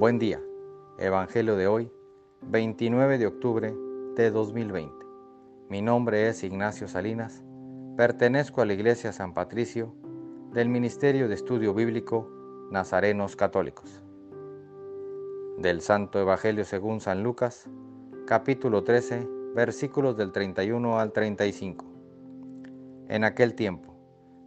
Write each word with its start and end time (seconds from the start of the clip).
Buen 0.00 0.18
día. 0.18 0.42
Evangelio 0.96 1.56
de 1.56 1.66
hoy, 1.66 1.92
29 2.40 3.18
de 3.18 3.26
octubre 3.26 3.74
de 4.16 4.30
2020. 4.30 4.90
Mi 5.68 5.82
nombre 5.82 6.26
es 6.26 6.42
Ignacio 6.42 6.88
Salinas. 6.88 7.44
Pertenezco 7.98 8.62
a 8.62 8.64
la 8.64 8.72
Iglesia 8.72 9.12
San 9.12 9.34
Patricio 9.34 9.94
del 10.54 10.70
Ministerio 10.70 11.28
de 11.28 11.34
Estudio 11.34 11.74
Bíblico 11.74 12.30
Nazarenos 12.70 13.36
Católicos. 13.36 14.00
Del 15.58 15.82
Santo 15.82 16.18
Evangelio 16.18 16.64
según 16.64 17.02
San 17.02 17.22
Lucas, 17.22 17.68
capítulo 18.26 18.84
13, 18.84 19.28
versículos 19.54 20.16
del 20.16 20.32
31 20.32 20.98
al 20.98 21.12
35. 21.12 21.84
En 23.10 23.24
aquel 23.24 23.54
tiempo 23.54 23.94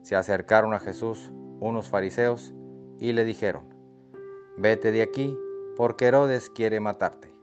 se 0.01 0.15
acercaron 0.15 0.73
a 0.73 0.79
Jesús 0.79 1.31
unos 1.59 1.89
fariseos 1.89 2.55
y 2.97 3.11
le 3.11 3.23
dijeron, 3.23 3.71
Vete 4.55 4.91
de 4.91 5.01
aquí, 5.01 5.35
porque 5.75 6.05
Herodes 6.05 6.49
quiere 6.49 6.79
matarte. 6.79 7.33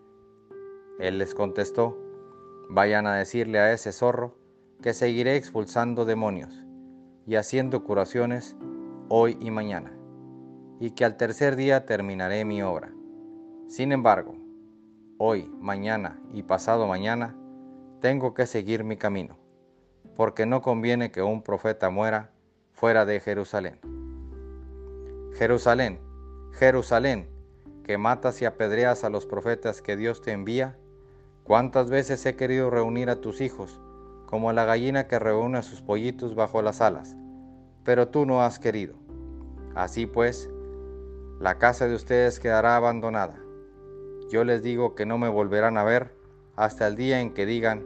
Él 0.98 1.18
les 1.18 1.34
contestó, 1.34 1.96
Vayan 2.72 3.08
a 3.08 3.16
decirle 3.16 3.58
a 3.58 3.72
ese 3.72 3.90
zorro 3.90 4.36
que 4.80 4.94
seguiré 4.94 5.34
expulsando 5.34 6.04
demonios 6.04 6.62
y 7.26 7.34
haciendo 7.34 7.82
curaciones 7.82 8.54
hoy 9.08 9.36
y 9.40 9.50
mañana, 9.50 9.92
y 10.78 10.92
que 10.92 11.04
al 11.04 11.16
tercer 11.16 11.56
día 11.56 11.84
terminaré 11.84 12.44
mi 12.44 12.62
obra. 12.62 12.92
Sin 13.66 13.90
embargo, 13.90 14.36
hoy, 15.18 15.50
mañana 15.58 16.20
y 16.32 16.44
pasado 16.44 16.86
mañana, 16.86 17.36
tengo 18.00 18.34
que 18.34 18.46
seguir 18.46 18.84
mi 18.84 18.96
camino, 18.96 19.36
porque 20.14 20.46
no 20.46 20.62
conviene 20.62 21.10
que 21.10 21.22
un 21.22 21.42
profeta 21.42 21.90
muera 21.90 22.30
fuera 22.72 23.04
de 23.04 23.18
Jerusalén. 23.18 23.80
Jerusalén, 25.34 25.98
Jerusalén, 26.52 27.28
que 27.90 27.98
matas 27.98 28.40
y 28.40 28.44
apedreas 28.44 29.02
a 29.02 29.10
los 29.10 29.26
profetas 29.26 29.82
que 29.82 29.96
Dios 29.96 30.22
te 30.22 30.30
envía, 30.30 30.76
cuántas 31.42 31.90
veces 31.90 32.24
he 32.24 32.36
querido 32.36 32.70
reunir 32.70 33.10
a 33.10 33.16
tus 33.16 33.40
hijos, 33.40 33.80
como 34.26 34.52
la 34.52 34.64
gallina 34.64 35.08
que 35.08 35.18
reúne 35.18 35.58
a 35.58 35.64
sus 35.64 35.82
pollitos 35.82 36.36
bajo 36.36 36.62
las 36.62 36.80
alas, 36.80 37.16
pero 37.82 38.06
tú 38.06 38.26
no 38.26 38.42
has 38.42 38.60
querido. 38.60 38.94
Así 39.74 40.06
pues, 40.06 40.48
la 41.40 41.58
casa 41.58 41.88
de 41.88 41.96
ustedes 41.96 42.38
quedará 42.38 42.76
abandonada. 42.76 43.34
Yo 44.30 44.44
les 44.44 44.62
digo 44.62 44.94
que 44.94 45.04
no 45.04 45.18
me 45.18 45.28
volverán 45.28 45.76
a 45.76 45.82
ver 45.82 46.14
hasta 46.54 46.86
el 46.86 46.94
día 46.94 47.20
en 47.20 47.34
que 47.34 47.44
digan, 47.44 47.82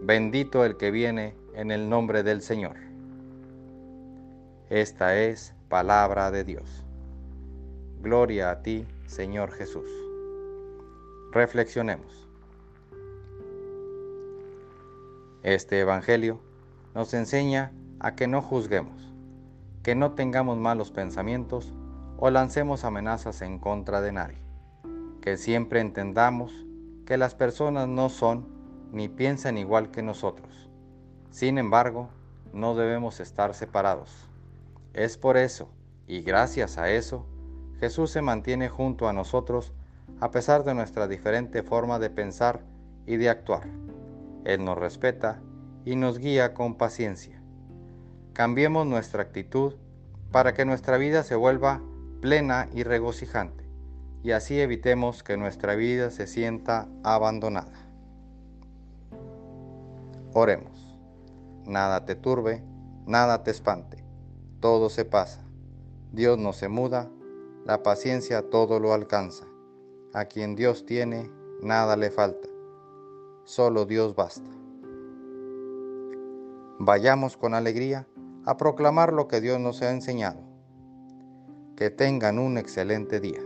bendito 0.00 0.64
el 0.64 0.78
que 0.78 0.90
viene 0.90 1.34
en 1.52 1.70
el 1.70 1.90
nombre 1.90 2.22
del 2.22 2.40
Señor. 2.40 2.76
Esta 4.70 5.18
es 5.18 5.52
palabra 5.68 6.30
de 6.30 6.42
Dios. 6.42 6.86
Gloria 8.00 8.50
a 8.50 8.62
ti, 8.62 8.86
Señor 9.06 9.52
Jesús. 9.52 9.88
Reflexionemos. 11.32 12.28
Este 15.42 15.78
Evangelio 15.80 16.40
nos 16.94 17.14
enseña 17.14 17.72
a 18.00 18.16
que 18.16 18.26
no 18.26 18.42
juzguemos, 18.42 19.12
que 19.82 19.94
no 19.94 20.12
tengamos 20.12 20.58
malos 20.58 20.90
pensamientos 20.90 21.72
o 22.18 22.30
lancemos 22.30 22.84
amenazas 22.84 23.42
en 23.42 23.58
contra 23.58 24.00
de 24.00 24.12
nadie, 24.12 24.38
que 25.20 25.36
siempre 25.36 25.80
entendamos 25.80 26.52
que 27.06 27.16
las 27.16 27.34
personas 27.34 27.86
no 27.88 28.08
son 28.08 28.48
ni 28.92 29.08
piensan 29.08 29.56
igual 29.56 29.90
que 29.90 30.02
nosotros. 30.02 30.68
Sin 31.30 31.58
embargo, 31.58 32.08
no 32.52 32.74
debemos 32.74 33.20
estar 33.20 33.54
separados. 33.54 34.10
Es 34.94 35.16
por 35.16 35.36
eso, 35.36 35.68
y 36.08 36.22
gracias 36.22 36.76
a 36.76 36.90
eso, 36.90 37.24
Jesús 37.80 38.10
se 38.10 38.22
mantiene 38.22 38.68
junto 38.68 39.08
a 39.08 39.12
nosotros 39.12 39.72
a 40.20 40.30
pesar 40.30 40.64
de 40.64 40.74
nuestra 40.74 41.08
diferente 41.08 41.62
forma 41.62 41.98
de 41.98 42.10
pensar 42.10 42.60
y 43.06 43.16
de 43.16 43.28
actuar. 43.28 43.68
Él 44.44 44.64
nos 44.64 44.78
respeta 44.78 45.40
y 45.84 45.96
nos 45.96 46.18
guía 46.18 46.54
con 46.54 46.76
paciencia. 46.76 47.42
Cambiemos 48.32 48.86
nuestra 48.86 49.22
actitud 49.22 49.74
para 50.30 50.54
que 50.54 50.64
nuestra 50.64 50.98
vida 50.98 51.22
se 51.22 51.34
vuelva 51.34 51.82
plena 52.20 52.68
y 52.72 52.82
regocijante, 52.82 53.68
y 54.22 54.32
así 54.32 54.60
evitemos 54.60 55.22
que 55.22 55.36
nuestra 55.36 55.74
vida 55.74 56.10
se 56.10 56.26
sienta 56.26 56.88
abandonada. 57.02 57.88
Oremos. 60.32 60.98
Nada 61.66 62.04
te 62.04 62.14
turbe, 62.14 62.62
nada 63.06 63.42
te 63.42 63.50
espante, 63.50 64.04
todo 64.60 64.88
se 64.88 65.04
pasa. 65.04 65.42
Dios 66.12 66.38
no 66.38 66.52
se 66.52 66.68
muda, 66.68 67.08
la 67.66 67.82
paciencia 67.82 68.48
todo 68.48 68.78
lo 68.78 68.92
alcanza. 68.92 69.44
A 70.14 70.26
quien 70.26 70.54
Dios 70.54 70.86
tiene, 70.86 71.28
nada 71.60 71.96
le 71.96 72.10
falta. 72.10 72.48
Solo 73.44 73.86
Dios 73.86 74.14
basta. 74.14 74.48
Vayamos 76.78 77.36
con 77.36 77.54
alegría 77.54 78.06
a 78.44 78.56
proclamar 78.56 79.12
lo 79.12 79.26
que 79.26 79.40
Dios 79.40 79.58
nos 79.58 79.82
ha 79.82 79.90
enseñado. 79.90 80.40
Que 81.76 81.90
tengan 81.90 82.38
un 82.38 82.56
excelente 82.56 83.18
día. 83.18 83.40